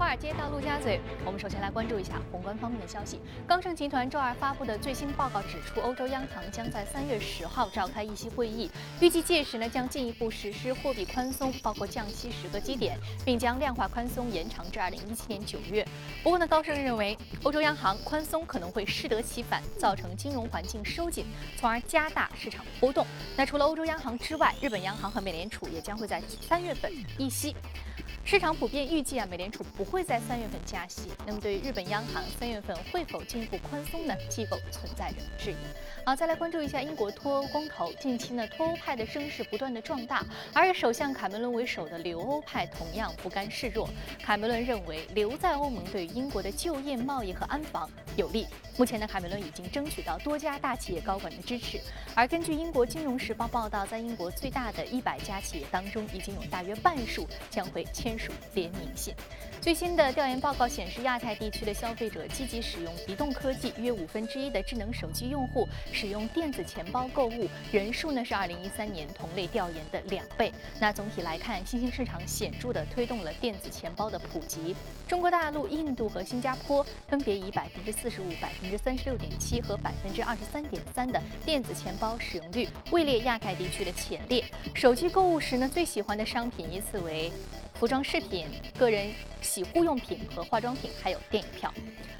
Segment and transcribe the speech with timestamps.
[0.00, 3.20] 华尔街到陆家嘴，我们首先来关注一下宏观方面的消息。
[3.46, 15.86] 高盛集团周二发布的最新报告指出，欧洲央行将在三月十号召开议息会议，预计届时呢将进一步实施货币宽松，包括降息十个基点，并将量化宽松延长至二零一七年九月。
[16.22, 21.26] 不过呢，高盛认为欧洲央行宽松可能会适得其反，造成金融环境收紧，
[21.58, 23.06] 从而加大市场波动。
[23.36, 27.54] 那除了欧洲央行之外，日本央行和美联储也将会在三月份议息。
[28.30, 31.10] 市场普遍预计啊，美联储不会在三月份加息。
[31.26, 34.14] 那么，对于日本央行三月份会否进一步宽松呢？
[34.28, 35.56] 机构存在着质疑。
[36.06, 37.92] 好，再来关注一下英国脱欧公投。
[37.94, 40.24] 近期呢，脱欧派的声势不断的壮大，
[40.54, 43.90] 而首相卡梅伦为首的留欧派同样不甘示弱。
[44.22, 48.46] 卡梅伦认为，留在欧盟对英国的就业、贸易和安防有利。
[48.80, 51.78] 目前呢，卡梅伦已经争取到多家大企业高管的支持。
[52.14, 58.18] 而根据英国金融时报报道，在英国最大的一百家企业当中，已经有大约半数将会签。
[58.18, 59.14] 署联名信。
[59.60, 70.50] 最新的调研报告显示，亚太地区的消费者积极使用移动科技，约五分之一的智能手机用户使用电子钱包购物，人数呢是二零一三年同类调研的两倍。
[70.78, 74.74] 那总体来看，新兴市场显著的推动了电子钱包的普及。
[75.06, 84.44] 中国大陆、印度和新加坡分别以百分之四十五、百分之三十六点七和百分之二十三点三的电子钱包使用率位列亚太地区的前列。
[84.74, 87.32] 手机购物时呢，最喜欢的商品依次为。
[87.74, 88.46] 服装饰品、
[88.78, 89.10] 个人
[89.40, 91.72] 洗护用品和化妆品，还有电影票。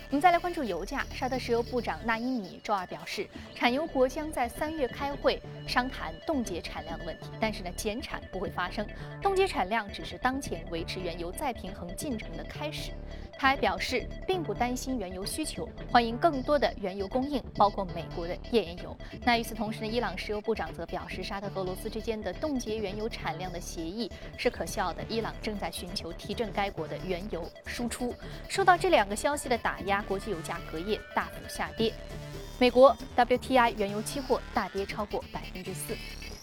[0.09, 1.05] 我们再来关注油价。
[1.13, 8.87] 沙特石油部长纳伊米周二表示，产油国将在三月开会商谈冻结产量的问题，但是呢，减产不会发生。
[9.21, 12.93] 冻结产量只是当前维持原油再平衡进程的开始。
[13.41, 18.95] 他还表示，并不担心原油需求，欢迎更多的原油供应，包括美国的页岩油。
[19.25, 25.03] 那与此同时呢，伊朗石油部长则表示，沙特和俄罗斯之间的冻结原油产量的协议是可笑的。
[25.09, 28.15] 伊朗正在寻求提振该国的原油输出。
[28.47, 31.95] 受到这两个消息的打压，国际油价隔夜大幅下跌。
[32.59, 35.97] 美国 WTI 原油期货大跌超过百分之四。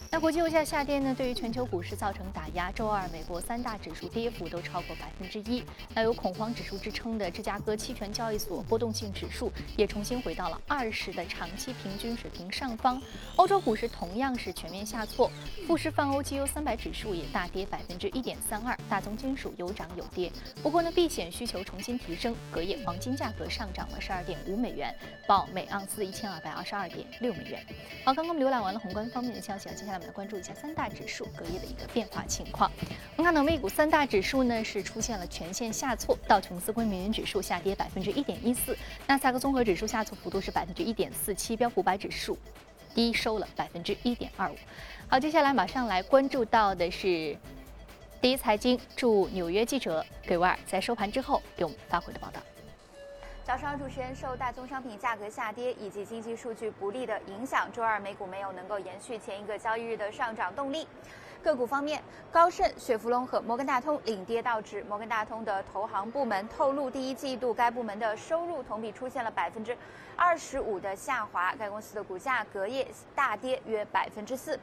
[0.10, 2.72] 那国际油价下跌呢，对于全球股市造成打压。
[2.72, 5.62] 周二，美国三大指数跌幅都超过百分之一。
[5.94, 13.02] 那有恐慌指数之称的芝加哥期权交易所波动性指数也重新回到了二十的长期平均水平上方。
[13.36, 15.30] 欧洲股市同样是全面下挫，
[15.68, 18.78] 富时泛欧绩优三百指数也大跌百分之一点三二。
[18.90, 20.32] 大宗金属有涨有跌。
[20.64, 24.96] 不过呢，避险需求重新提升，隔夜黄金价格上涨了十二点五美元，
[25.28, 27.62] 报每盎司一千二百二十二点六美元。
[28.06, 29.97] 好，刚刚我们浏览完了宏观方面的消息啊，接下来。
[29.98, 32.72] 我们来关注一下三大指数隔夜的一个变化情况。
[33.16, 42.38] 我们看到美股三大指数呢是出现了全线下挫，道琼斯工业美元指数下跌百分之一点一四，纳斯达克综合指数下挫幅度是百分之一点四七，标普百指数
[42.94, 44.56] 低收了百分之一点二五。
[45.08, 47.36] 好，接下来马上来关注到的是
[48.22, 52.40] 第一财经驻纽约记者葛瓦尔在收盘之后给我们发回的报道。
[53.48, 60.86] 早上，主持人受大宗商品价格下跌以及经济数据不利的影响，周二美股没有能够延续前一个交易日的上涨动力。
[61.42, 64.84] 个股方面，高盛、雪佛龙和摩根大通领跌道指。
[64.84, 69.78] 摩根大通的投行部门透露，第一季度该部门的收入同比出现了百分之
[70.18, 74.60] 二十五的下滑，该公司的股价隔夜大跌约百分之四。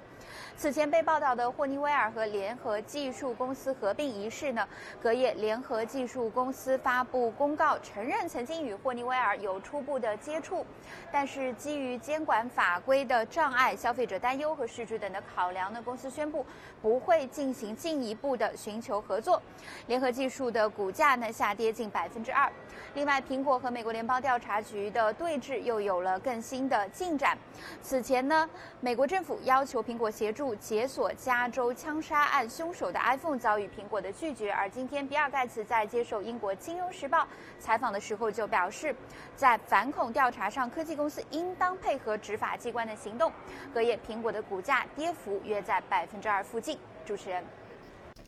[0.57, 4.67] 此前被报道的霍尼韦尔和联合技术公司合并一事呢？
[5.03, 10.65] 隔夜，联合技术公司发布公告，承认曾经与霍尼韦尔有初步的接触，
[11.13, 16.47] 但是基于监管法规的障碍、消费者担忧和市值等的考量呢，公司宣布
[16.81, 19.43] 不会进行进一步的寻求合作。
[19.87, 22.51] 联合技术的股价呢下跌近百分之二。
[22.95, 27.37] 另外，苹果和美国联邦调查局的对峙又有了更新的进展。
[27.83, 28.49] 此前呢，
[28.81, 34.53] 美国政府要求苹果协助解锁加州枪杀案凶手的 iPhone，遭遇苹果的拒绝。
[34.53, 37.23] 而今天，比尔盖茨在接受英国《金融时报》
[37.59, 38.95] 采访的时候就表示，
[39.35, 43.33] 在反恐调查上，科技公司应当配合执法机关的行动。
[43.75, 46.79] 隔夜，苹果的股价跌幅约在百分之二附近。
[47.05, 47.43] 主持人。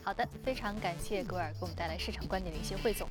[0.07, 3.09] 好的，非常感谢格尔给我们带来市场观点的一些汇总。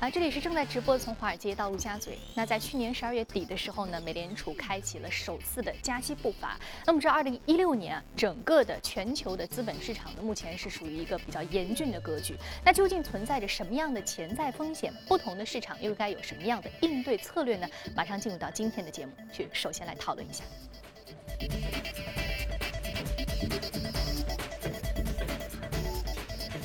[0.00, 2.18] 啊，这里是正在直播从华尔街到陆家嘴。
[2.34, 6.60] 那在去年十二月底的时候呢，美联储开启了首次的加息步伐。
[6.84, 12.36] 那么这二零一六年啊，整个的全球的资本市场呢，目前是属于一个比较严峻的格局。
[12.62, 14.92] 那究竟存在着什么样的潜在风险？
[15.08, 17.66] 不同的市场又该有什么样的应对策略呢？
[17.94, 20.44] 马上进入到今天的节目，去首先来讨论一下。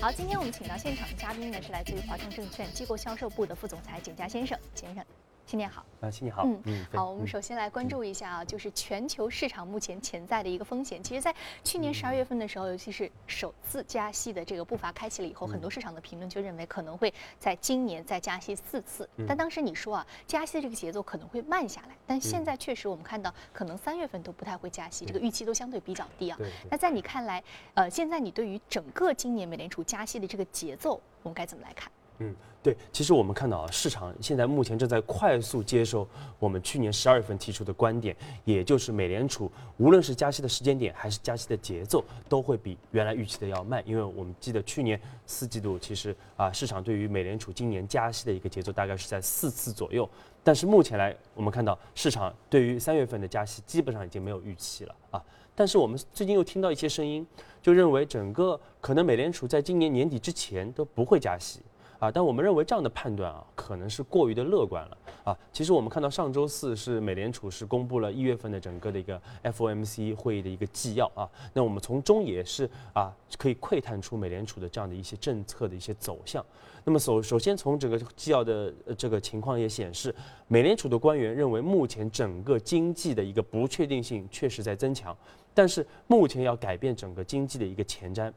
[0.01, 4.57] 好，今天我们请到现场的嘉宾呢，是来自于华创证券机构销售部的副总裁简佳先生。
[4.73, 5.05] 先生，
[5.51, 5.85] 新年好。
[5.99, 6.47] 啊，新年好。
[6.63, 11.03] 嗯，好，我们首先来关注一下啊，就是全球市场目前潜在的一个风险。
[11.03, 19.09] 其实，在去年十二月份的时候，尤其是首次加息的这个步伐开启了以后，很多市场的评论就认为可能会在今年再加息四次。
[19.27, 21.97] 但当时你说啊，加息的这个节奏可能会慢下来。
[22.07, 26.39] 但现在确实我们看到，可能三月份都不太会加息，这个预期都相对比较低啊。
[26.69, 27.43] 那在你看来，
[27.73, 31.91] 呃，现在你对于整个今年美联储加息的这个节奏，我们该怎么来看？
[32.21, 36.07] 嗯，对，其实我们看到啊，市场现在目前正在快速接受
[36.37, 38.15] 我们去年十二月份提出的观点，
[38.45, 43.81] 也就是美联储无论是加息的时间点还是加息的节奏，都会比原来预期的要慢。
[43.87, 50.07] 因为我们记得去年四季度，其实啊，市场对于美联储今年加息的一个节奏大概是在四次左右，
[50.43, 55.23] 但是目前来我们看到市场对于三月份的加息基本上已经没有预期了啊。
[55.55, 57.25] 但是我们最近又听到一些声音，
[57.59, 61.59] 就认为整个可能美联储在今年年底之前都不会加息。
[62.01, 65.37] 啊，但我们认为这样的判断啊，可能是过于的乐观了啊。
[65.53, 71.29] 其实我们看到上周四是美联储是公布了一月份的整个的一个 FOMC 会议的一个纪要啊。
[71.53, 76.43] 那我们从中也是啊，可以窥探出美联储的这样的一些政策的一些走向。
[76.83, 80.13] 那么首首先从整个纪要的这个情况也显示，
[80.47, 85.15] 美联储的官员认为目前整个经济的一个不确定性确实在增强，
[85.53, 88.33] 但是目前要改变整个经济的一个前瞻。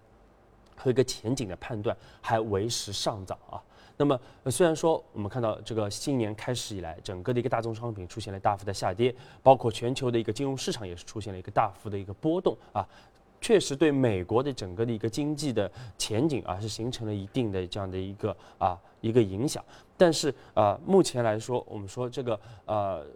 [0.77, 3.63] 和一个前景的判断还为时尚早啊。
[3.97, 4.19] 那么，
[4.51, 12.85] 虽然说我们看到这个新年开始以来，整个的一个大宗商品出现了大幅的下跌，包括全球的一个金融市场也是出现了一个大幅的一个波动啊，
[13.41, 19.65] 确实对美国的整个的一个经济的前景啊是形成了一定的这样的一个啊一个影响。
[19.97, 23.07] 但是啊，目前来说，我们说这个呃，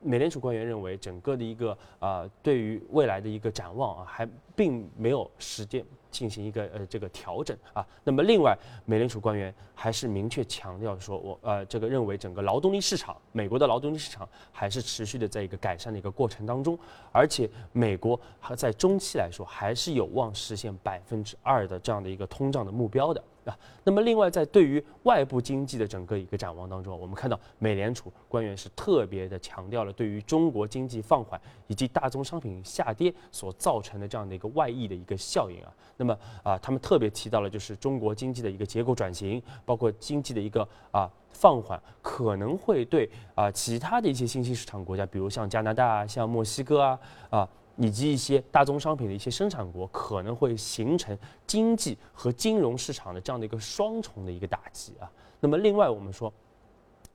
[0.00, 5.84] 美联储官员认为整个的一个啊对于未来的一个展望啊，还并没有时间。
[6.10, 16.78] 进行一个呃这个调整啊，那么另外，美联储官员还是明确强调说，我呃这个认为整个劳动力市场，美国的劳动力市场还是持续的在一个改善的一个过程当中，
[17.12, 23.22] 而且美国还在中期来说还是有望实现百分之二的这样的一个通胀的目标的。
[23.48, 35.72] 啊，那么另外在对于外部经济的整个一个展望当中，我们看到美联储官员是特别的强调了对于中国经济放缓以及大宗商品下跌所造成的这样的一个外溢的一个效应啊。
[35.96, 47.00] 那么啊，他们特别提到了就是中国经济的一个结构转型，包括经济的一个啊放缓，可能会对啊其他的一些新兴市场国家，比如像加拿大啊、像墨西哥啊
[47.30, 47.48] 啊。
[47.78, 51.16] 以及一些大宗商品的一些生产国可能会形成
[51.46, 55.10] 经济和金融市场的这样的一个双重的一个打击啊。
[55.40, 56.32] 那么另外我们说，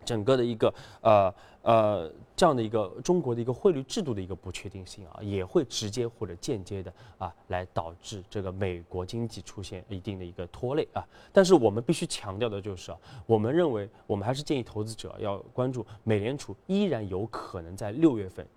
[0.06, 1.34] 整个的一个呃
[1.64, 11.06] 呃这样的一个中国的一个汇率制度的一个不确定性啊，也会直接或者间接的啊来导致这个美国经济出现一定的一个拖累啊。
[11.34, 18.48] 但是我们必须强调的就是啊，我们认为我们还是建议投资者要关注美联储依然有可能在六月份。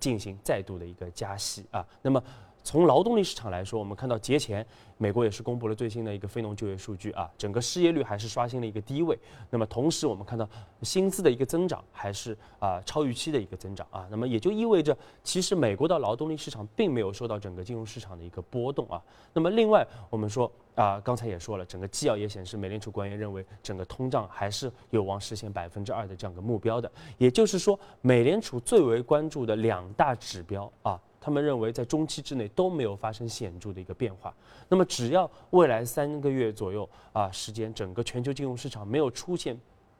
[0.00, 2.22] 进行再度的一个加息啊，那么
[2.62, 4.66] 从劳动力市场来说，我们看到节前。
[4.98, 9.18] 美国也是公布了最新的一个非农就业数据啊，整个失业率还是刷新了一个低位。
[9.50, 10.48] 那么同时我们看到
[10.82, 19.02] 薪资的一个增长还是啊超预期的一个增长啊，那么也就意味着其实美国的劳动力市场并没有受到整个金融市场的一个波动啊。
[19.32, 26.88] 那么另外我们说啊，刚才也说了，整个纪要也显示，美联储官员认为整个通胀还是有望实现百分之二的这样一个目标的。
[27.18, 31.00] 也就是说，美联储最为关注的两大指标啊。
[31.24, 34.34] 他们认为，在中期之内都没有发生显著的一个变化。
[34.68, 39.56] 那么，只要未来三个月左右啊时间，整个全球金融市场没有出现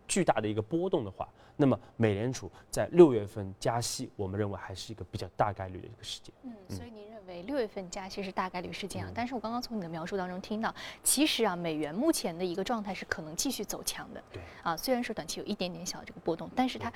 [0.09, 6.35] 巨大的一个波动的话，那么美联储在六月份加息，我们认为还是一个比较大概率的一个事件。
[6.43, 9.13] 嗯，所以您认为六月份加息是大概率事件啊？
[9.15, 10.75] 但是我刚刚从你的描述当中听到，
[11.05, 14.21] 其实啊，美元目前的一个状态是可能继续走强的。
[14.33, 14.43] 对。
[14.65, 16.93] 啊，虽然说短期有一点点小的这个波动，但是它。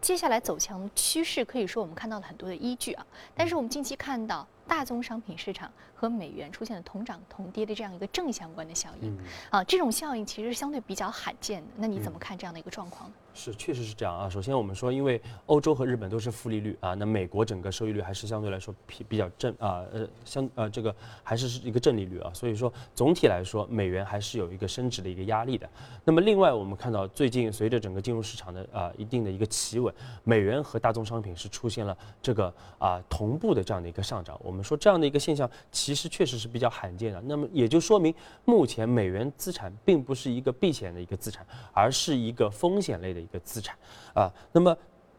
[0.00, 9.16] 接下来走强趋势可以说我们看到了很多的依据啊，但是我们近期看到大宗商品市场和美元出现了同涨同跌的这样一个正相关的效应。
[9.50, 11.68] 啊，这种效应其实相对比较罕见的。
[11.76, 13.16] 那你怎么看这样的一个状况呢？
[13.36, 14.30] 是，确实是这样啊。
[14.30, 25.68] 首先我们说，因为欧洲和日本都是负利率啊，那美国整个收益率还是相对来说比比较正啊，呃，相呃这个还是是一个正利率啊，所以说总体来说美元还是有一个升值的一个压力的。
[26.02, 34.40] 那么另外我们看到最近随着整个金融市场的啊一定的一个企稳，美元和大宗商品是出现了这个啊同步的这样的一个上涨。
[34.42, 37.20] 我们说这样的一个现象其实确实是比较罕见的。
[37.20, 38.14] 那么也就说明
[38.46, 43.25] 目前美元资产并不是一个避险的一个资产，而是一个风险类的。
[43.28, 43.76] 一个资产
[44.14, 44.76] 啊，那么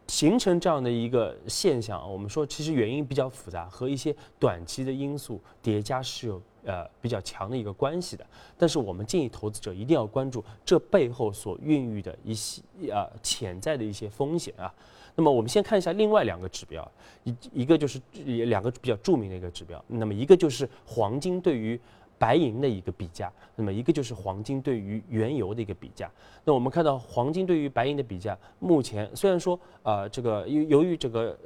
[0.07, 8.25] 形成这样的一个现象，我们说其实原因比较复杂，和一些短期的因素叠加是有呃比较强的一个关系的。
[8.57, 14.73] 但是我们建议投资者一定要关注这背后所孕育的一些呃潜在的一些风险啊。
[15.15, 16.89] 那么我们先看一下另外两个指标，
[17.23, 21.77] 一一个就是两个比较著名的一个指标，那么一个就是黄金对于
[22.19, 26.09] 白银的一个比价，那么一个就是黄金对于原油的一个比价。
[26.43, 31.37] 那我们看到黄金对于白银的比价，目前虽然说呃这个由由于这个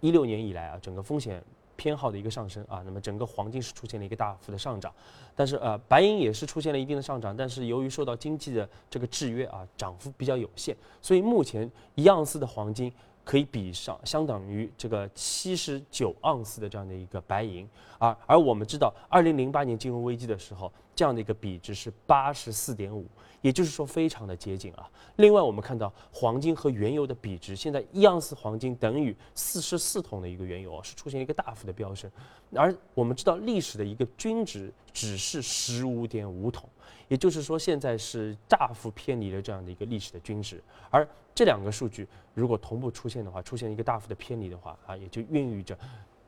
[0.00, 1.42] 一六年以来啊整个风险
[1.76, 4.92] 偏好的一个上升啊，那么整个黄金是出现了一个大幅的上涨，
[5.34, 12.92] 但是呃白银也是出现了一定的上涨，但是由于受到经济的这个制约啊，涨幅比较有限，所以目前一盎司的黄金。
[13.26, 17.68] 可以比上相当于这个七十九盎司的这样的一个白银，
[17.98, 23.04] 而而我们知道，二零零八年金融危机的时候，这样的一个比值是八十四点五，
[23.42, 24.88] 也就是说非常的接近啊。
[25.16, 32.08] 另外，我们看到黄金和原油的比值，现在一盎司黄金等于四十四桶的一个原油啊，是出现了一个大幅的飙升，
[32.54, 36.68] 而我们知道历史的一个均值只是十五点五桶。
[37.08, 45.78] 也就是说，现在是大幅偏离了这样的一个历史的均值，而这两个数据如果同步出现的话，出现一个大幅的偏离的话，啊，也就孕育着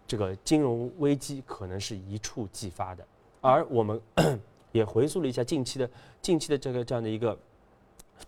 [0.06, 3.06] 这个金融危机可能是一触即发的。
[3.40, 4.00] 而我们
[4.72, 7.38] 也回溯了一下近期的近期的这个这样的一个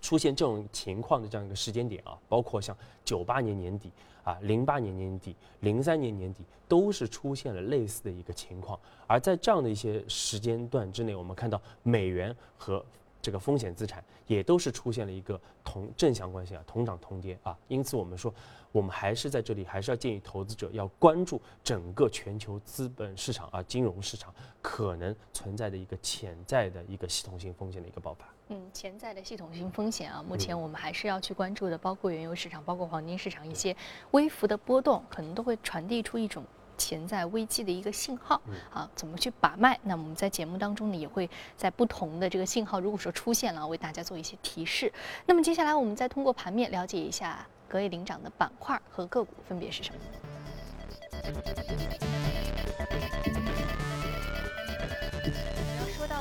[0.00, 3.90] 出现这种情况的这样一个时间点啊，包括像九八年年底。
[4.30, 12.84] 啊，零八年年底、零三年年底都是出现了类似的一个情况，而在这样的一些时间段之内，我们看到美元和
[13.20, 18.32] 这个风险资产也都是出现了一个同正相关性啊，同涨同跌啊，因此我们说，
[18.70, 24.32] 我们还是在这里还是要建议投资者要关注整个全球资本市场啊，金融市场
[24.62, 28.26] 可能存在的一个潜在的一个系统性风险的一个爆发。
[28.52, 33.76] 嗯，潜在的系统性风险啊，目前我们还是要去关注的，包括原油市场，包括黄金市场一些
[34.10, 36.44] 微幅的波动，可能都会传递出一种
[36.76, 38.42] 潜在危机的一个信号
[38.74, 38.90] 啊。
[38.96, 39.78] 怎么去把脉？
[39.84, 44.92] 那我们在节目当中呢，也会在不同的这个信号，如果说出现了，为大家做一些提示。
[45.26, 50.00] 那么接下来我们再通过盘面了解一下隔夜领涨的板块和个股分别是什么。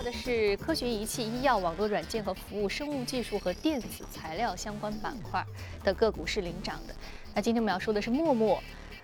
[0.02, 5.46] 的是科学仪器、医药、网络软件和服务、生物技术和电子材料相关板块
[5.84, 6.96] 的个股是领涨的。
[7.34, 8.62] 那今天我们要说的是陌陌，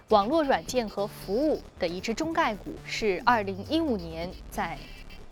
[0.09, 4.77] 网络软件和服务的一只中概股，是二零一五年在。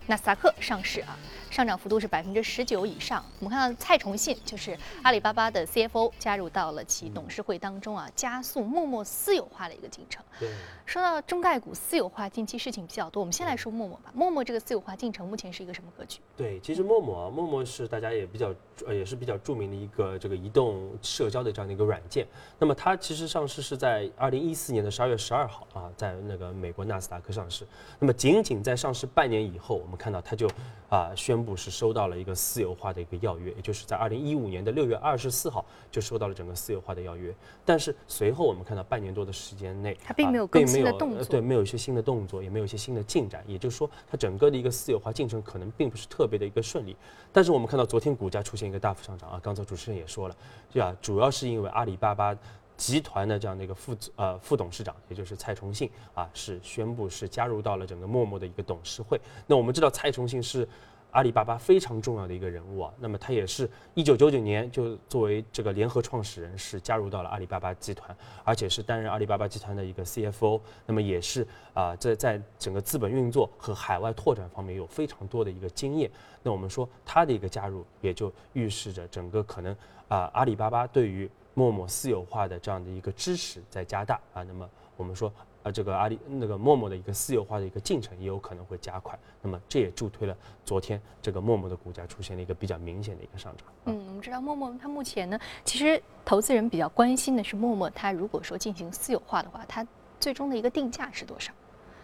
[0.06, 1.18] 纳斯达克上市啊，
[1.54, 3.24] 上涨幅度是百分之十九以上。
[3.38, 10.20] 我们看到蔡崇信就是阿里巴巴的 CFO 加入到了其董事会当中啊，加速陌陌私有化的一个进程。
[10.40, 10.50] 对，
[10.84, 13.20] 说到中概股私有化，近期事情比较多。
[13.20, 14.10] 我们先来说陌陌吧。
[14.12, 16.18] 陌陌这个私有化进程目前是一个什么格局？
[16.36, 18.52] 对，其实陌陌啊，陌陌是大家也比较
[18.84, 22.26] 呃也是比较著名的一个这个移动社交的这样的一个软件。
[22.58, 27.64] 那么它其实上市是在二零一四年的十二月十二号啊，在那个美国纳斯达克上市。
[28.00, 30.50] 那么仅仅在上市半年以后，我们看到它就
[30.94, 37.34] 啊宣布是收到了一个私有化的一个要约，也就是在二零一五年的六月二十四号就收到了整个私有化的要约。
[37.64, 43.42] 但是随后我们看到半年多的时间内，它并没有更新的动作，对，没有一些新的动作，也没有一些新的进展。
[43.46, 46.96] 也就是说，它整个的一个私有化进程可能并不是特别的一个顺利。
[47.32, 50.36] 但是我们看到昨天股价出现一个大幅上涨啊，刚才主持人也说了，
[50.72, 52.36] 对啊，主要是因为阿里巴巴。
[52.76, 59.20] 集团的这样的一个副呃副董事长，也就是蔡崇信啊，是宣布是加入到了整个陌陌的一个董事会。
[59.46, 60.68] 那我们知道蔡崇信是
[61.12, 70.60] 阿里巴巴非常重要的一个人物啊，那么他也是一九九九年就作为这个联合创始人是加入到了阿里巴巴集团，而且是担任阿里巴巴集团的一个 CFO。
[70.84, 76.10] 那么也是啊在在整个资本运作和海外拓展方面有非常多的一个经验。
[76.42, 79.72] 那我们说他的一个加入，也就预示着整个可能
[80.08, 85.32] 啊阿里巴巴对于陌陌私有化的这样的一个支持在加大啊，那么我们说
[85.62, 93.66] 啊，这个阿里那个陌陌的一个私有化的一个进程也有可能会加快，那么这也助推了昨天这个陌陌的股价出现了一个比较明显的一个上涨。
[93.86, 99.86] 嗯，我们知道陌陌它目前呢，其实投资人比较关心的是陌陌它如果说进行私有化的话，它
[100.20, 101.52] 最终的一个定价是多少？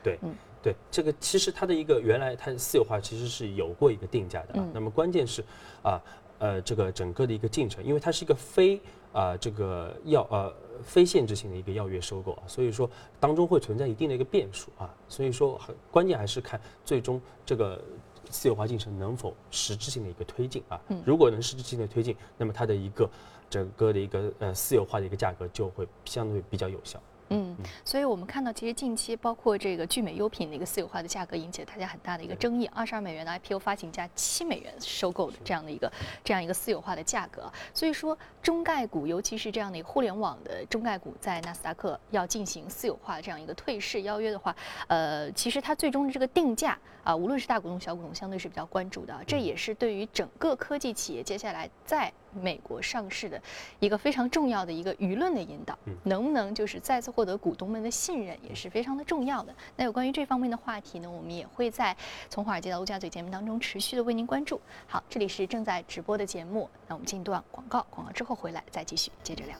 [0.02, 5.44] 对，嗯，对，这个其实它的一个原来它私有化其实是有过一个定价的，啊，那么关键是
[5.82, 6.00] 啊
[6.38, 8.80] 呃这个整个的一个进程，因为它是一个非。
[9.12, 10.52] 啊，这个要呃
[10.82, 12.88] 非限制性的一个要约收购啊，所以说
[13.18, 17.82] 当中会存在一定的一个变数啊，所以说很关键还是看最终这个
[18.30, 20.80] 私有化进程能否实质性的一个推进啊。
[21.04, 23.10] 如果能实质性的推进，那么它的一个
[23.48, 27.00] 整个的一个呃私有化的一个价格就会相对比较有效。
[27.32, 35.92] 嗯，所以我们看到，其实近期包括这个聚美优品的一个私有化的价格引起了大家很大的一个争议，二十二美元的 IPO 发行价七美元收购的这样的一个
[36.24, 44.54] 这样一个私有化的价格，所以说中概股，尤其是这样的一个互联网的中概股，在纳斯达克要进行私有化这样一个退市邀约的话，
[44.88, 52.12] 呃，其实它最终的这个定价啊，无论是大股东、小股东，相对是比较关注的，这也是对于整个科技企业接下来在。
[52.32, 53.42] 美国上市的
[53.80, 59.52] 一个非常重要的一个舆论的引导，能不能就是再次获得股东们的信任，也是非常的重要的。
[59.74, 61.96] 那有关于这方面的话题呢，我们也会在
[62.28, 64.60] 从华尔街到陆家嘴节目当中持续的为您关注。
[64.86, 69.56] 好，这里是正在直播的节目，那我们进一段广告，广告之后后回来再继续接着聊。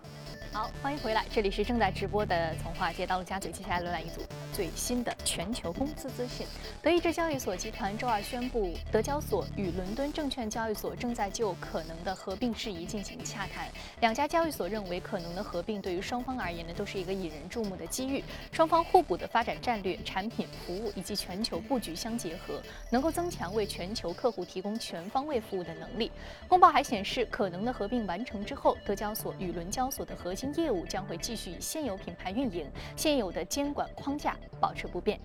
[0.53, 4.21] 好，欢迎回来，这里是正在直播的从华尔街到陆家嘴，接下来浏览一组
[4.53, 6.45] 最新的全球公司资讯。
[6.83, 13.69] 德意志交易所集团周二宣布，德交所与伦敦证券交易所正在就可能的合并事宜进行洽谈。
[14.01, 18.25] 两家交易所认为，可能的合并对于双方而言呢，都是一个引人注目的机遇。
[18.51, 26.11] 双方互补的发展战略、产品、服务以及全球布局相结合，能够增强为全球客户提供全方位服务的能力。
[26.49, 32.67] 公报还显示，可能的合并完成之后，德交所与伦交所的核新业务将会继续以现有品牌运营，
[32.97, 35.21] 现有的监管框架保持不变。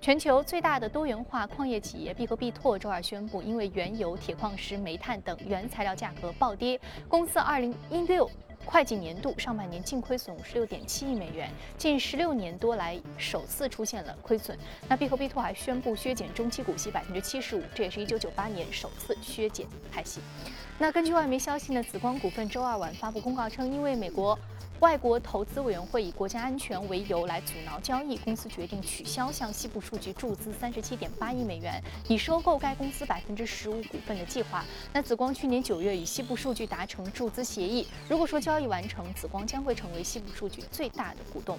[0.00, 8.30] 全球最大的多元化矿业企业必和必拓周二宣布，因为原油、铁矿石、煤炭等原材料价格暴跌，公司二零一六
[8.64, 14.56] 会计年度上半年净亏损五十六点七亿美元，近十六年多来首次出现了亏损。
[14.88, 20.20] 那必和必拓还宣布削减中期股息百分之七十五，这也是一九九八年首次削减派息。
[20.82, 24.36] 那根据外媒消息呢，紫光股份周二晚发布公告称，因为美国。
[24.80, 34.64] 外国投资委员会以国家安全为由来阻挠交易，公司决定取消向西部数据注资三十七点八亿美元，以收购该公司百分之十五股份的计划。
[34.90, 41.58] 那紫光去年九月与西部数据达成注资协议，如果说交易完成，紫光将会成为西部数据最大的股东。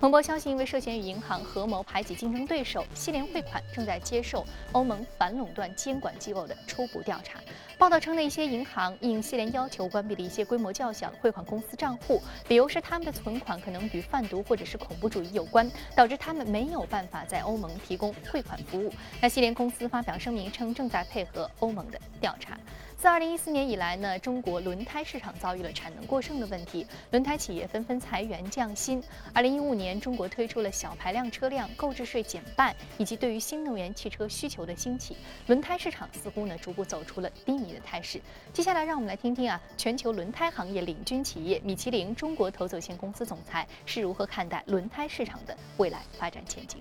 [0.00, 7.38] 彭博消息，因为涉嫌与银行合谋排挤竞争对手，西联汇款正在接受欧盟反垄断监管机构的初步调查。
[7.78, 12.20] 报道称，那些银行应西联要求关闭了一些规模较小的汇款公司账户，
[12.56, 18.90] 理由是他们的存款可能与贩毒或者是恐怖主义有关，导致他们没有办法在欧盟提供汇款服务。
[19.20, 22.58] 那西联公司发表声明称，正在配合欧盟的调查。
[22.98, 29.02] 自2014年以来呢，中国轮胎市场遭遇了产能过剩的问题，轮胎企业纷纷裁员降薪。
[29.34, 35.14] 2015年，中国推出了小排量车辆购置税减半，以及对于新能源汽车需求的兴起，
[35.46, 38.18] 轮胎市场似乎呢逐步走出了低迷的态势。
[38.54, 46.80] 接下来，让我们来听听啊，全球轮胎行业领军企业米其林中国投资有限公司总裁是如何看待轮胎市场的未来发展前景。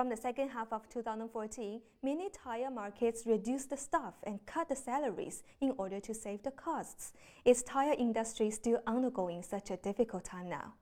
[0.00, 4.74] From the second half of 2014, many tire markets reduced the staff and cut the
[4.74, 7.12] salaries in order to save the costs.
[7.44, 10.72] Is tire industry still undergoing such a difficult time now?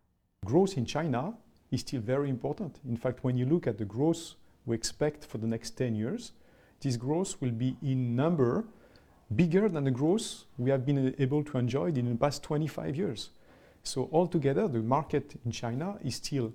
[0.44, 1.35] Growth in China
[1.72, 2.78] is still very important.
[2.88, 6.31] In fact, when you look at the growth we expect for the next 10 years,
[6.81, 8.66] this growth will be in number
[9.35, 13.31] bigger than the growth we have been able to enjoy in the past 25 years.
[13.83, 16.52] So altogether, the market in China is still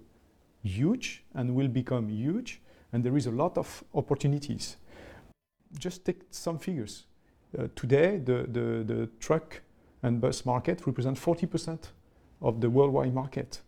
[0.63, 4.78] huge and will become huge, and there is a lot of opportunities.
[5.78, 7.04] Just take some figures.
[7.58, 9.62] Uh, today, the, the, the truck
[10.02, 11.80] and bus market represent 40%
[12.41, 13.62] of the worldwide market.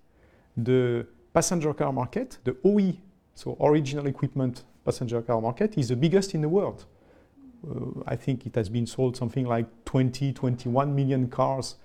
[0.57, 2.93] The passenger car market, the OE,
[3.33, 6.85] so original equipment passenger car market, is the biggest in the world.
[7.67, 11.75] Uh, I think it has been sold something like 20, 21 million cars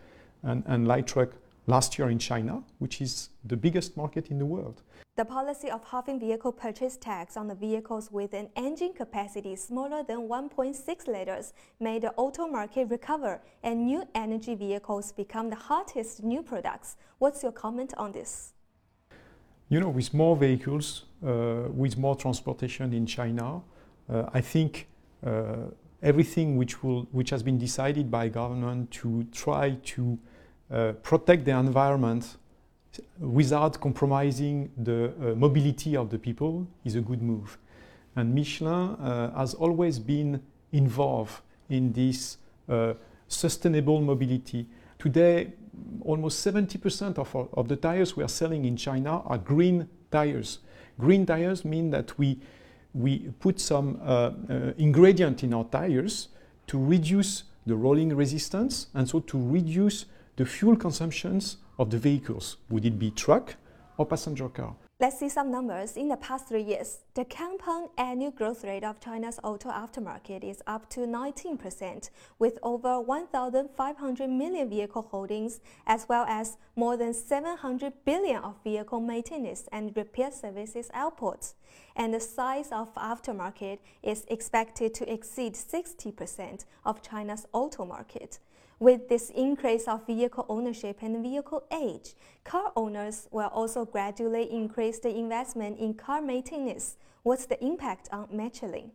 [0.42, 1.30] and, and light truck
[1.66, 4.82] last year in China, which is the biggest market in the world.
[5.20, 10.02] The policy of halving vehicle purchase tax on the vehicles with an engine capacity smaller
[10.02, 16.22] than 1.6 liters made the auto market recover and new energy vehicles become the hottest
[16.22, 16.96] new products.
[17.18, 18.54] What's your comment on this?
[19.68, 23.60] You know, with more vehicles, uh, with more transportation in China,
[24.08, 24.88] uh, I think
[25.22, 25.66] uh,
[26.02, 30.18] everything which, will, which has been decided by government to try to
[30.70, 32.38] uh, protect the environment
[33.18, 37.58] without compromising the uh, mobility of the people is a good move.
[38.16, 42.94] And Michelin uh, has always been involved in this uh,
[43.28, 44.66] sustainable mobility.
[44.98, 45.52] Today,
[46.02, 50.58] almost 70% of, our, of the tires we are selling in China are green tires.
[50.98, 52.38] Green tires mean that we,
[52.92, 56.28] we put some uh, uh, ingredient in our tires
[56.66, 62.58] to reduce the rolling resistance and so to reduce the fuel consumptions of the vehicles.
[62.68, 63.56] Would it be truck
[64.00, 64.74] or passenger car.
[64.98, 65.96] Let's see some numbers.
[65.96, 70.62] In the past three years, the compound annual growth rate of China's auto aftermarket is
[70.66, 77.92] up to 19%, with over 1,500 million vehicle holdings, as well as more than 700
[78.06, 81.52] billion of vehicle maintenance and repair services output.
[81.94, 88.38] And the size of aftermarket is expected to exceed 60% of China's auto market.
[88.80, 92.14] With this increase of vehicle ownership and vehicle age,
[92.44, 96.96] car owners will also gradually increase the investment in car maintenance.
[97.22, 98.92] What's the impact on Michelin?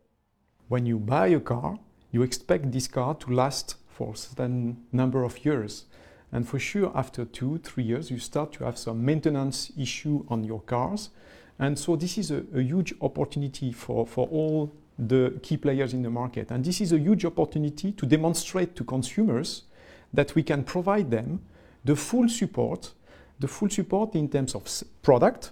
[0.70, 1.78] When you buy a car,
[2.12, 5.86] you expect this car to last for a certain number of years.
[6.32, 10.44] And for sure, after two, three years, you start to have some maintenance issue on
[10.44, 11.12] your cars.
[11.60, 16.02] And so this is a, a huge opportunity for, for all the key players in
[16.02, 16.50] the market.
[16.50, 19.62] And this is a huge opportunity to demonstrate to consumers
[20.16, 21.42] that we can provide them
[21.84, 22.94] the full support,
[23.40, 24.68] the full support in terms of
[25.02, 25.52] product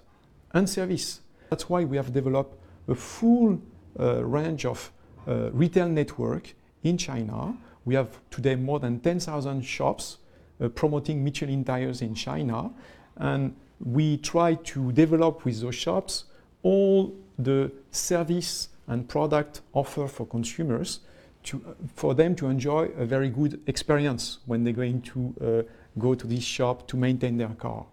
[0.52, 1.22] and service.
[1.50, 3.62] That's why we have developed a full
[4.00, 4.92] uh, range of
[5.28, 7.56] uh, retail network in China.
[7.86, 10.18] We have today more than 10,000 shops
[10.60, 12.72] uh, promoting Michelin tires in China.
[13.18, 16.26] And we try to develop with those shops
[16.64, 21.02] all the service and product offer for consumers
[21.44, 26.16] to, for them to enjoy a very good experience when they're going to uh, go
[26.16, 27.86] to this shop to maintain their car.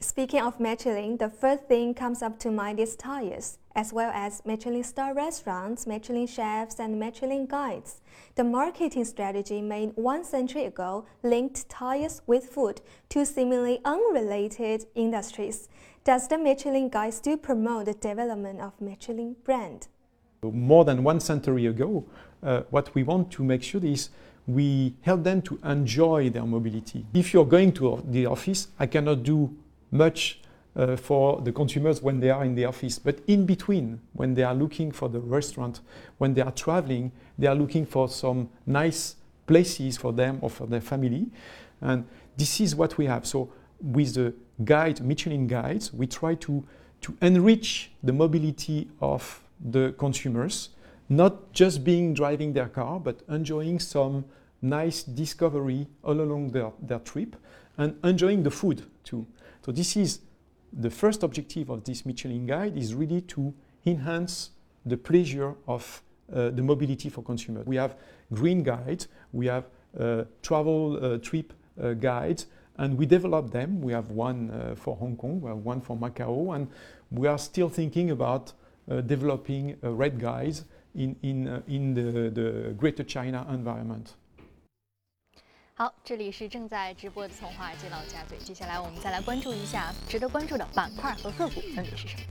[0.00, 4.42] Speaking of Michelin, the first thing comes up to mind is tires, as well as
[4.46, 8.00] Michelin star restaurants, Michelin chefs, and Michelin guides.
[8.36, 15.68] The marketing strategy made one century ago linked tires with food, two seemingly unrelated industries.
[16.04, 19.88] Does the Michelin guide still promote the development of Michelin brand?
[20.42, 22.04] More than one century ago,
[22.42, 24.10] uh, what we want to make sure is
[24.46, 27.04] we help them to enjoy their mobility.
[27.12, 29.54] If you're going to the office, I cannot do
[29.90, 30.40] much
[30.74, 32.98] uh, for the consumers when they are in the office.
[32.98, 35.80] But in between, when they are looking for the restaurant,
[36.18, 40.66] when they are traveling, they are looking for some nice places for them or for
[40.66, 41.26] their family.
[41.80, 43.26] And this is what we have.
[43.26, 46.64] So with the guide, Michelin guides, we try to,
[47.02, 50.70] to enrich the mobility of the consumers
[51.08, 54.24] not just being driving their car, but enjoying some
[54.60, 57.36] nice discovery all along their, their trip
[57.76, 59.26] and enjoying the food too.
[59.64, 60.20] So this is
[60.72, 63.54] the first objective of this Michelin guide is really to
[63.86, 64.50] enhance
[64.84, 67.66] the pleasure of uh, the mobility for consumers.
[67.66, 67.96] We have
[68.32, 69.64] green guides, we have
[69.98, 73.80] uh, travel uh, trip uh, guides, and we develop them.
[73.80, 76.68] We have one uh, for Hong Kong, we have one for Macau, and
[77.10, 78.52] we are still thinking about
[78.90, 80.64] uh, developing red guides
[80.98, 84.06] in, in, uh, in the, the Greater China environment.
[85.74, 88.36] 好，这里是正在直播的从华尔街到家嘴。
[88.38, 92.22] 接下来我们再来关注一下值得关注的板块和个股分别是什么。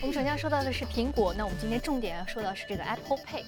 [0.00, 3.44] 我们首先要说到的是苹果，那我们今天重点要说到是这个 Apple Pay。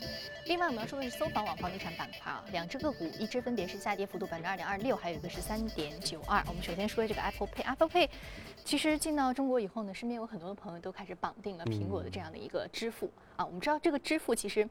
[0.53, 6.45] 另外我们要说的是搜房网房地产板块啊，两只个股，一只分别是下跌幅度百分之二点二六，还有一个是三点九二。
[6.47, 8.07] 我们首先说这个 Apple Pay，Apple Pay
[8.63, 13.47] 其实进到中国以后呢，身边有很多的朋友都开始绑定了苹果的这样的一个支付啊。
[13.47, 14.69] 我们知道这个支付其实，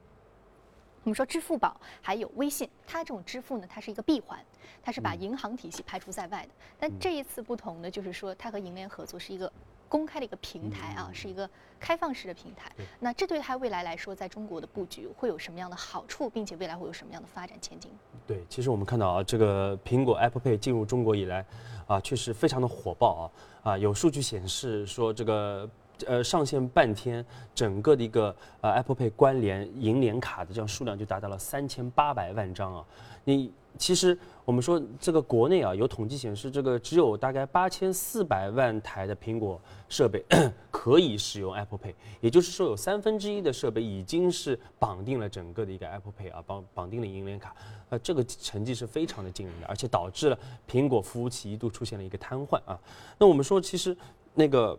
[1.04, 4.38] 我们说支付宝还有微信，它这种支付呢，它是一个闭环，
[4.84, 6.50] 它是把银行体系排除在外的。
[6.78, 9.52] 但这一次不同的就是说，它和银联合作是一个。
[9.92, 12.72] 公开的一个平台啊，是一个开放式的平台。
[12.98, 17.92] 那这对它未来来说，在中国的布局会有什么样的好处，并且未来会有什么样的发展前景？
[18.26, 21.46] 对，其实我们看到啊，这个苹果 Apple Pay 进入中国以来，
[21.88, 23.30] 啊，确实非常的火爆
[23.64, 25.70] 啊啊，有数据显示说这个。
[26.08, 32.86] 呃，上线半天，整个的一个呃 Apple Pay 关联银联卡的这样数量就达到了三千八百万张啊！
[33.24, 40.24] 你其实我们说这个国内啊，有统计显示，这个只有大概八千四百万台的苹果设备
[40.72, 47.56] 可以使用 Apple Pay，也就是说有三分之一的设备已经是绑定了整个的一个 Apple Pay 啊，绑绑定了银联卡，
[47.90, 50.38] 呃，这个成绩是非常的惊人的，而且导致了
[50.70, 52.78] 苹果服务器一度出现了一个瘫痪啊。
[53.18, 53.96] 那我们说，其实
[54.34, 54.78] 那个。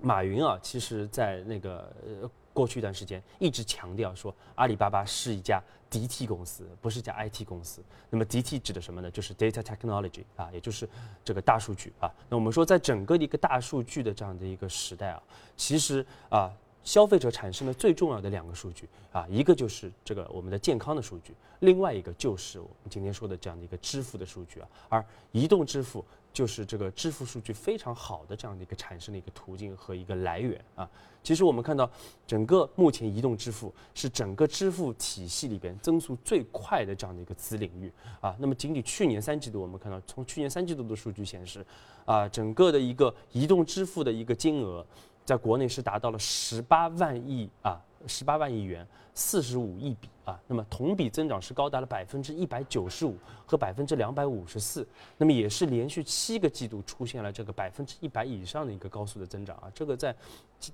[0.00, 7.82] 马云啊，其实，在那个呃过去一段时间，一直强调说，阿里巴巴是一家 DT 公司，不是一家 IT 公司。
[8.10, 9.10] 那么 DT 指的什么呢？
[9.10, 10.88] 就是 Data Technology 啊，也就是
[11.24, 12.10] 这个大数据啊。
[12.28, 15.22] 那我们说，在整个一个大数据的这样的一个时代啊，
[15.56, 16.50] 其实啊，
[16.86, 24.68] 消费者产生的最重要的两个数据啊，一个就是这个我们的健康的数据，另外一个就是我们今天说的这样的一个支付的数据啊。
[24.88, 30.88] 而移动支付就是这个支付数据非常好的这样的一个产生的一个途径和一个来源啊。
[31.24, 31.90] 其实我们看到，
[32.24, 38.36] 整个目前移动支付是整个支付体系里边增速最快的这样的一个子领域啊。
[38.38, 41.66] 那么仅仅去年三季度，我们看到从去年三季度的数据显示，
[42.04, 44.86] 啊，整个的一个移动支付的一个金额。
[45.26, 54.86] 在国内是达到了十八万亿啊，十八万亿元，四十五亿笔啊，那么同比增长是高达了百分之一百九十五和百分之两百五十四，
[55.18, 60.14] 那么也是连续七个季度出现了这个百分之一百以上的一个高速的增长啊，这个在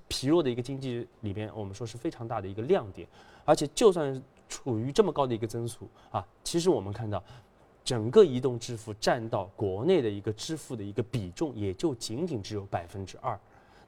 [0.07, 3.07] 疲弱的一个经济里边，我们说是非常大的一个亮点，
[3.43, 7.23] 而且就算处于这么高的一个增速啊，其实我们看到，
[7.83, 13.39] 整个移动支付占到国内的一个支付的一个比重，也就仅仅只有百分之二。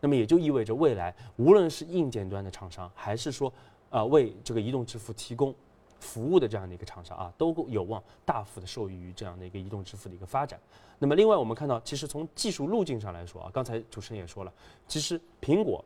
[0.06, 3.52] 那么也就意味着，未来无论是硬件端的厂商，还是说，
[3.89, 5.52] 呃，为这个移动支付提供
[6.00, 10.60] 服务的这样的一个厂商啊，都有望大幅的受益于这样的一个移动支付的一个发展。
[11.00, 14.54] 那么，另外我们看到，其实从技术路径上来说啊，刚才主持人也说了，
[14.88, 15.84] 其实苹果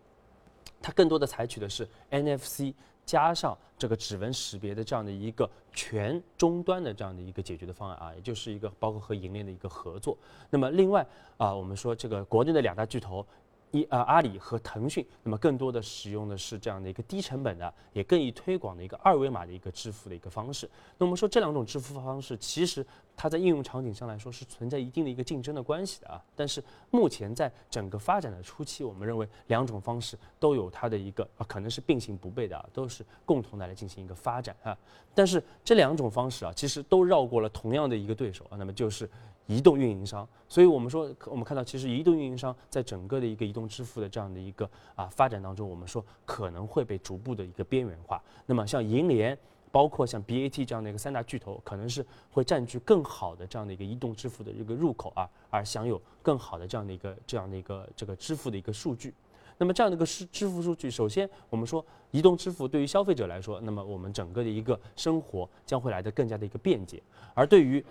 [0.81, 2.73] 它更多的采取的是 NFC
[3.05, 10.17] 加上这个指纹识别的这样的一个全终端的这样的一个解决的方案啊，也就是一个包括和银联的一个合作。
[10.49, 13.25] 那么，另外啊，我们说这个国内的两大巨头。
[13.71, 20.69] 一呃，阿里和腾讯，那么更多的使用的是这样的一个低成本的，也更易推广的一个二维码的一个支付的一个方式。
[20.97, 26.23] 那我们说这两种支付方式，其实它在应用场景上来说是存在一定的一个竞争的关系的啊。
[26.35, 34.75] 但是目前在整个发展的初期，我们认为两种方式都有它的一个啊，可能是并行不悖的啊，都是共同的来进行一个发展啊。
[35.13, 39.09] 但是这两种方式啊，其实都绕过了同样的一个对手啊，那么就是。
[39.49, 48.21] 移动运营商，所以我们说，我们看到，其实移动运营商在整个的一个移动支付的这样的一个啊发展当中，我们说可能会被逐步的一个边缘化。
[48.45, 49.35] 那么像银联，
[49.71, 59.11] 包括像 BAT 这样的一个三大巨头，可能是会占据更好的这样的一个移动支付的一个入口啊，而享有更好的这样的一个这样的一个这个支付的一个数据。
[59.57, 67.01] 那么这样的一个支支付数据，首先我们说，移动支付对于消费者来说，那么我们整个的一个生活将会来的更加的一个便捷，
[67.33, 67.83] 而对于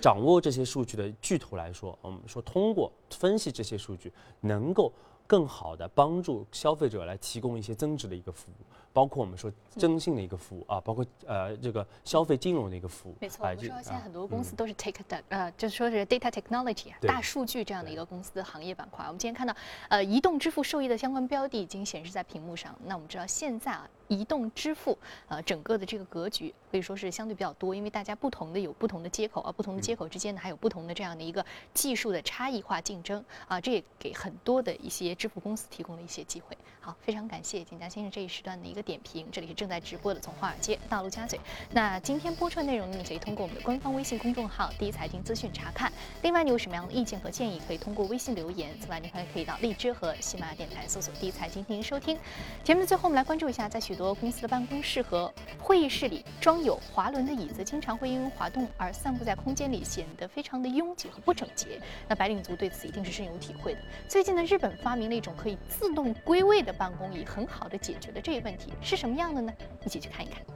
[0.00, 4.92] 掌握这些数据的巨头来说，我们说通过分析这些数据，能够
[5.26, 8.64] 更好的帮助消费者来提供一些增值的一个服务。
[8.96, 13.16] 包括我们说征信的一个服务啊，包括呃这个消费金融的一个服务。
[13.20, 19.04] 没错，我们说现在很多公司都是 take 的呃，就是说是 data technology 大数据这样的一个公司的行业板块。
[19.04, 19.54] 我们今天看到
[19.90, 22.74] 呃移动支付受益的相关标的已经显示在屏幕上。
[22.86, 24.96] 那我们知道现在啊移动支付
[25.28, 36.56] 呃整个的这个格局可以说是相对比较多，因为大家不同的有不同的接口啊，不同的接口之间呢还有不同的这样的一个技术的差异化竞争啊，这也给很多的一些支付公司提供了一些机会。
[36.80, 38.85] 好，非常感谢景佳先生这一时段的一个。
[38.86, 41.38] 点评，这里是正在直播的，从华尔街到陆家嘴。
[41.72, 45.92] 那今天播出的内容呢，你可以通过我们的官方微信公众号“第一财经资讯”查看。
[46.22, 48.70] 另外，你有什么样的意见和建议，可以通过微信留言。
[48.80, 52.16] 此外，你还可以到荔枝和喜马拉雅电台搜索“第一财经”进行收听。
[52.62, 61.80] 节目的最后，我们来关注一下，在许多公司的办公室和会议室里装有滑轮的椅子，经常会因为滑动而散布在空间里，显得非常的拥挤和不整洁。
[62.06, 63.80] 那白领族对此一定是深有体会的。
[64.08, 68.72] 最近呢，日本发明了一种可以自动归位的办公椅，很好的解决了这一问题。
[68.80, 69.52] 是什么样的呢？
[69.84, 70.55] 一起去看一看。